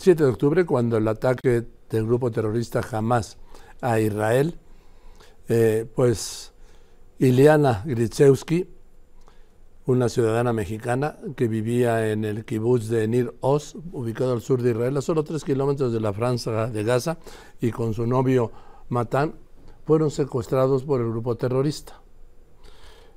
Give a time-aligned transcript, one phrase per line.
[0.00, 3.36] 7 de octubre, cuando el ataque del grupo terrorista Hamas
[3.82, 4.58] a Israel,
[5.46, 6.54] eh, pues
[7.18, 8.66] Iliana Grichewski,
[9.84, 14.70] una ciudadana mexicana que vivía en el kibbutz de Nir Oz, ubicado al sur de
[14.70, 17.18] Israel, a solo tres kilómetros de la franja de Gaza,
[17.60, 18.52] y con su novio
[18.88, 19.34] Matan,
[19.84, 22.00] fueron secuestrados por el grupo terrorista.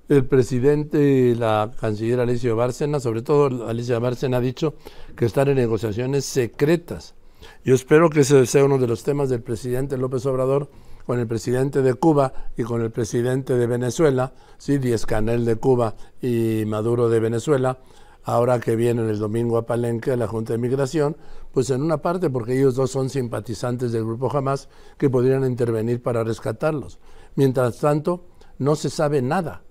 [0.09, 4.73] El presidente y la canciller Alicia Bárcena, sobre todo Alicia Bárcena, ha dicho
[5.15, 7.15] que están en negociaciones secretas.
[7.63, 10.69] Yo espero que ese sea uno de los temas del presidente López Obrador
[11.05, 15.55] con el presidente de Cuba y con el presidente de Venezuela, sí, Díaz Canel de
[15.55, 17.79] Cuba y Maduro de Venezuela,
[18.25, 21.15] ahora que vienen el domingo a Palenque a la Junta de Migración,
[21.53, 26.01] pues en una parte porque ellos dos son simpatizantes del grupo Hamas que podrían intervenir
[26.01, 26.99] para rescatarlos.
[27.35, 28.25] Mientras tanto,
[28.59, 29.63] no se sabe nada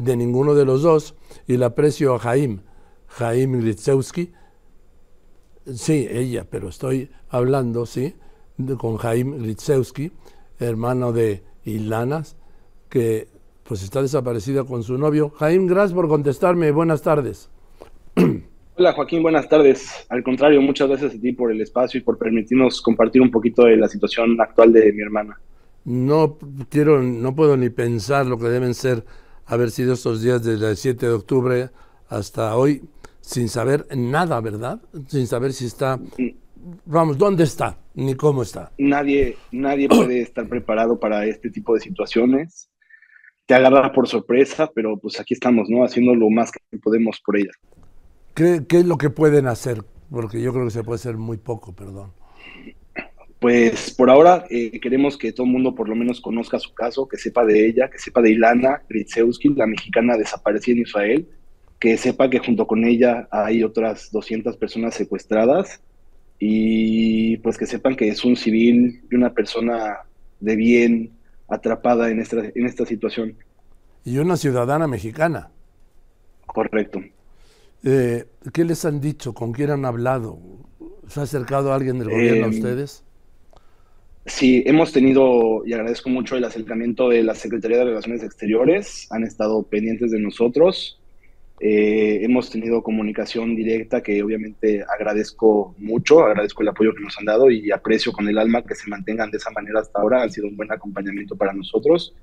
[0.00, 1.14] de ninguno de los dos
[1.46, 2.60] y la aprecio a Jaim,
[3.08, 4.32] Jaim Gritzewski,
[5.66, 8.14] sí, ella, pero estoy hablando, sí,
[8.78, 10.10] con Jaim Gritzewski,
[10.58, 12.36] hermano de Ilanas,
[12.88, 13.28] que
[13.62, 15.30] pues está desaparecida con su novio.
[15.36, 16.70] Jaim, gracias por contestarme.
[16.72, 17.50] Buenas tardes.
[18.76, 20.06] Hola Joaquín, buenas tardes.
[20.08, 23.64] Al contrario, muchas gracias a ti por el espacio y por permitirnos compartir un poquito
[23.64, 25.38] de la situación actual de mi hermana.
[25.84, 26.38] No
[26.70, 29.04] quiero, no puedo ni pensar lo que deben ser
[29.50, 31.70] haber sido estos días desde el 7 de octubre
[32.08, 32.82] hasta hoy
[33.20, 34.80] sin saber nada, ¿verdad?
[35.08, 36.00] Sin saber si está
[36.86, 37.78] vamos, ¿dónde está?
[37.94, 38.72] Ni cómo está.
[38.78, 42.70] Nadie, nadie puede estar preparado para este tipo de situaciones.
[43.46, 45.84] Te agarra por sorpresa, pero pues aquí estamos, ¿no?
[45.84, 47.50] Haciendo lo más que podemos por ella.
[48.34, 49.82] ¿Qué, qué es lo que pueden hacer?
[50.10, 52.12] Porque yo creo que se puede hacer muy poco, perdón.
[53.40, 57.08] Pues por ahora eh, queremos que todo el mundo por lo menos conozca su caso,
[57.08, 61.26] que sepa de ella, que sepa de Ilana Gritsewski, la mexicana desaparecida en Israel,
[61.78, 65.80] que sepa que junto con ella hay otras 200 personas secuestradas
[66.38, 70.00] y pues que sepan que es un civil y una persona
[70.40, 71.10] de bien
[71.48, 73.36] atrapada en esta, en esta situación.
[74.04, 75.50] Y una ciudadana mexicana.
[76.44, 77.00] Correcto.
[77.84, 79.32] Eh, ¿Qué les han dicho?
[79.32, 80.38] ¿Con quién han hablado?
[81.08, 83.04] ¿Se ha acercado alguien del gobierno a em, ustedes?
[84.30, 89.24] Sí, hemos tenido, y agradezco mucho el acercamiento de la Secretaría de Relaciones Exteriores, han
[89.24, 91.00] estado pendientes de nosotros.
[91.58, 97.26] Eh, hemos tenido comunicación directa que obviamente agradezco mucho, agradezco el apoyo que nos han
[97.26, 100.22] dado y aprecio con el alma que se mantengan de esa manera hasta ahora.
[100.22, 102.14] Han sido un buen acompañamiento para nosotros.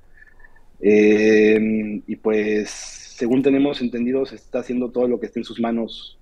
[0.80, 5.60] Eh, y pues, según tenemos entendido, se está haciendo todo lo que esté en sus
[5.60, 6.18] manos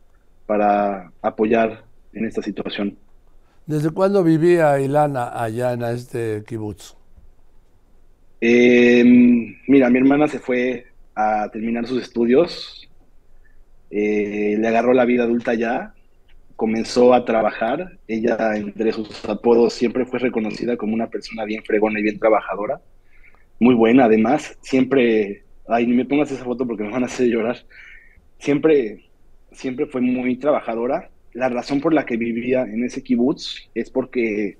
[0.46, 2.98] para apoyar en esta situación.
[3.66, 6.94] ¿Desde cuándo vivía Ilana allá en este kibutz?
[8.40, 9.02] Eh,
[9.66, 12.86] mira, mi hermana se fue a terminar sus estudios
[13.90, 15.94] eh, le agarró la vida adulta ya,
[16.56, 17.98] comenzó a trabajar.
[18.08, 22.80] Ella, entre sus apodos, siempre fue reconocida como una persona bien fregona y bien trabajadora.
[23.60, 24.58] Muy buena, además.
[24.62, 27.58] Siempre, ay, ni me pongas esa foto porque me van a hacer llorar.
[28.38, 29.04] Siempre,
[29.52, 31.10] siempre fue muy trabajadora.
[31.36, 34.56] La razón por la que vivía en ese kibutz es porque,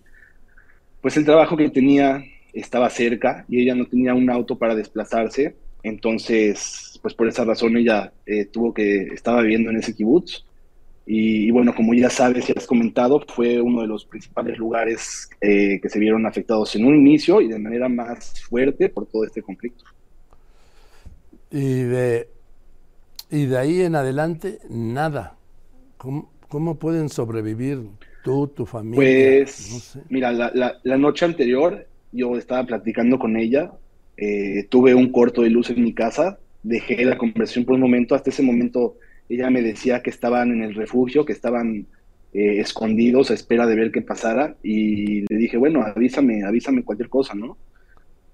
[1.00, 2.22] pues, el trabajo que tenía
[2.53, 5.56] estaba cerca y ella no tenía un auto para desplazarse.
[5.82, 10.44] Entonces, pues por esa razón ella eh, tuvo que, estaba viviendo en ese kibutz.
[11.06, 15.81] Y, bueno, como ya sabes y has comentado, fue uno de los principales lugares eh,
[15.81, 19.41] que se vieron afectados en un inicio y de manera más fuerte por todo este
[19.41, 19.84] conflicto.
[21.50, 22.28] Y de,
[23.31, 25.37] y de ahí en adelante, nada.
[25.97, 26.35] ¿Cómo,
[26.78, 27.80] pueden sobrevivir
[28.24, 28.96] tú, tu familia?
[28.96, 33.72] Pues, mira, la, la, noche anterior yo estaba platicando con ella,
[34.16, 38.14] eh, tuve un corto de luz en mi casa dejé la conversación por un momento.
[38.14, 38.96] Hasta ese momento
[39.28, 41.86] ella me decía que estaban en el refugio, que estaban
[42.32, 44.56] eh, escondidos a espera de ver qué pasara.
[44.62, 47.56] Y le dije, bueno, avísame, avísame cualquier cosa, ¿no?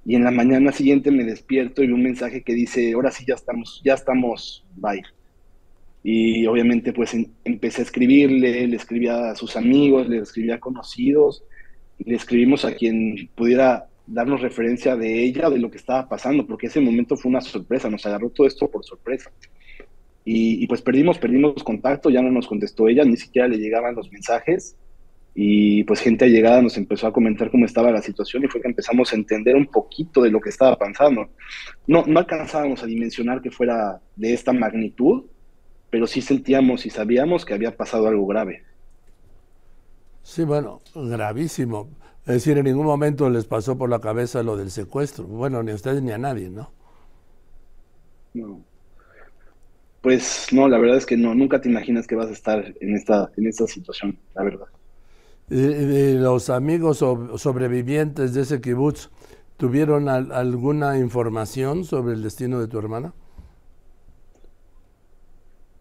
[0.04, 3.24] Y en la mañana siguiente me despierto y vi un mensaje que dice, ahora sí
[3.26, 5.02] ya estamos, ya estamos, bye.
[6.02, 7.14] Y obviamente pues
[7.44, 11.44] empecé a escribirle, le escribía a sus amigos, le escribía a conocidos,
[11.98, 16.66] le escribimos a quien pudiera darnos referencia de ella, de lo que estaba pasando, porque
[16.66, 19.30] ese momento fue una sorpresa, nos agarró todo esto por sorpresa.
[20.24, 24.10] Y, pues perdimos, perdimos contacto, ya no nos contestó ella, ni siquiera le llegaban los
[24.12, 24.77] mensajes.
[25.34, 28.68] Y pues gente allegada nos empezó a comentar cómo estaba la situación y fue que
[28.68, 31.30] empezamos a entender un poquito de lo que estaba pasando.
[31.86, 35.24] No, no alcanzábamos a dimensionar que fuera de esta magnitud,
[35.92, 38.62] pero sí sentíamos y sabíamos que había pasado algo grave.
[40.22, 41.91] Sí, bueno, gravísimo.
[42.21, 45.24] Es decir, en ningún momento les pasó por la cabeza lo del secuestro.
[45.24, 46.71] Bueno, ni a ustedes ni a nadie, ¿no?
[48.33, 48.62] No.
[50.00, 52.97] Pues no, la verdad es que no, nunca te imaginas que vas a estar en
[52.97, 54.66] esta, en esta situación, la verdad.
[55.50, 57.04] ¿Y, los amigos
[57.36, 59.10] sobrevivientes de ese kibutz
[59.59, 63.12] tuvieron alguna información sobre el destino de tu hermana?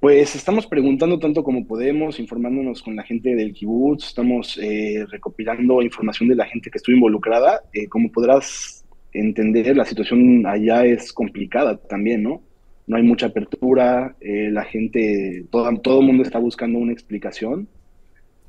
[0.01, 5.79] Pues estamos preguntando tanto como podemos, informándonos con la gente del kibutz, estamos eh, recopilando
[5.83, 7.61] información de la gente que estuvo involucrada.
[7.71, 8.83] Eh, como podrás
[9.13, 12.41] entender, la situación allá es complicada también, ¿no?
[12.87, 17.67] No hay mucha apertura, eh, la gente, todo, todo el mundo está buscando una explicación.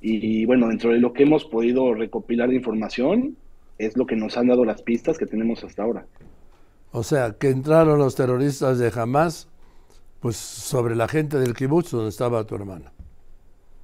[0.00, 3.36] Y, bueno, dentro de lo que hemos podido recopilar de información,
[3.76, 6.06] es lo que nos han dado las pistas que tenemos hasta ahora.
[6.92, 9.51] O sea, que entraron los terroristas de Hamas
[10.22, 12.92] pues sobre la gente del kibutz donde estaba tu hermana.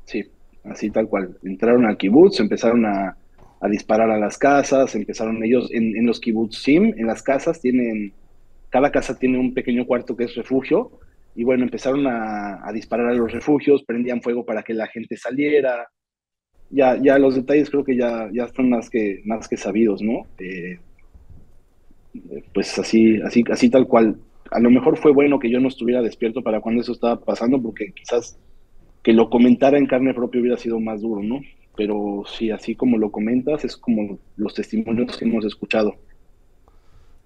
[0.04, 0.24] Sí,
[0.64, 1.36] así tal cual.
[1.42, 3.16] Entraron al kibutz, empezaron a,
[3.68, 8.12] disparar a las casas, empezaron ellos en, en los kibbutzim, en las casas tienen,
[8.70, 10.92] cada casa tiene un pequeño cuarto que es refugio,
[11.34, 15.88] y bueno, empezaron a, disparar a los refugios, prendían fuego para que la gente saliera.
[16.70, 20.26] Ya, ya los detalles creo que ya, ya están más que, más que sabidos, ¿no?
[20.38, 20.78] Eh,
[22.52, 24.16] pues así, así, así tal cual
[24.50, 27.60] a lo mejor fue bueno que yo no estuviera despierto para cuando eso estaba pasando,
[27.60, 28.38] porque quizás
[29.02, 31.40] que lo comentara en carne propia hubiera sido más duro, ¿no?
[31.76, 35.94] Pero sí, así como lo comentas, es como los testimonios que hemos escuchado.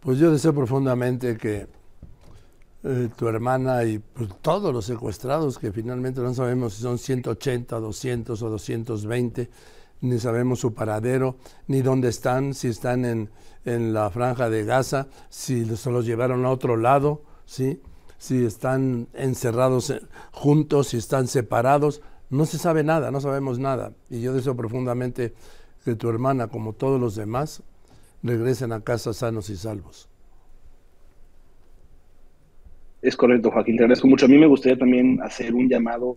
[0.00, 1.66] Pues yo deseo profundamente que
[2.84, 7.78] eh, tu hermana y pues, todos los secuestrados, que finalmente no sabemos si son 180,
[7.78, 9.48] 200 o 220,
[10.02, 13.30] ni sabemos su paradero, ni dónde están, si están en,
[13.64, 17.80] en la franja de Gaza, si se los llevaron a otro lado, ¿sí?
[18.18, 19.92] si están encerrados
[20.30, 22.02] juntos, si están separados.
[22.30, 23.94] No se sabe nada, no sabemos nada.
[24.10, 25.34] Y yo deseo profundamente
[25.84, 27.64] que tu hermana, como todos los demás,
[28.22, 30.08] regresen a casa sanos y salvos.
[33.02, 34.26] Es correcto, Joaquín, te agradezco mucho.
[34.26, 36.16] A mí me gustaría también hacer un llamado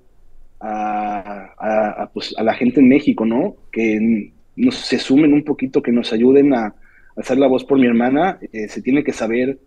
[0.59, 3.55] a, pues, a la gente en México, ¿no?
[3.71, 6.75] Que nos, se sumen un poquito, que nos ayuden a,
[7.15, 8.39] hacer la voz por mi hermana.
[8.51, 9.57] Eh, se tiene que saber,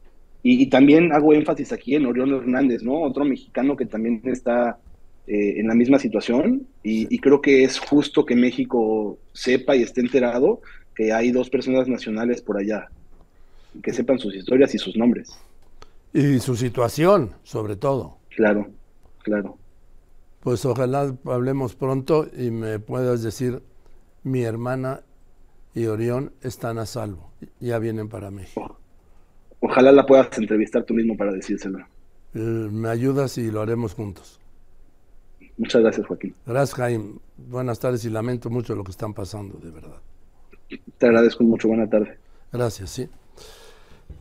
[0.43, 3.02] y, también hago énfasis aquí en Orión Hernández, ¿no?
[3.02, 4.79] Otro mexicano que también está
[5.26, 10.00] eh, en la misma situación, y, creo que es justo que México sepa y esté
[10.00, 10.61] enterado
[10.94, 12.88] que hay dos personas nacionales por allá,
[13.82, 15.38] que sepan sus historias y sus nombres.
[16.12, 18.19] Y su situación, sobre todo.
[18.34, 18.69] Claro,
[19.23, 19.58] claro.
[20.49, 23.61] Pues ojalá hablemos pronto y me puedas decir,
[24.23, 25.03] mi hermana
[25.75, 28.79] y Orión están a salvo, ya vienen para México.
[29.61, 31.81] Ojalá la puedas entrevistar tú mismo para decírselo.
[32.33, 34.41] Eh, me ayudas y lo haremos juntos.
[35.59, 36.35] Muchas gracias, Joaquín.
[36.47, 37.17] Gracias, Jaime.
[37.37, 40.01] Buenas tardes y lamento mucho lo que están pasando, de verdad.
[40.97, 41.69] Te agradezco mucho.
[41.69, 42.17] Buena tarde.
[42.51, 43.06] Gracias, sí.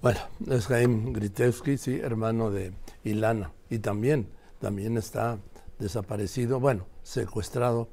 [0.01, 0.19] Bueno,
[0.51, 2.73] es Jaime Gritewski, sí, hermano de
[3.05, 3.53] Ilana.
[3.69, 4.27] Y también,
[4.59, 5.39] también está
[5.79, 7.89] desaparecido, bueno, secuestrado,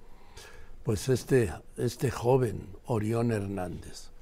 [0.83, 4.14] pues este, este joven Orión Hernández.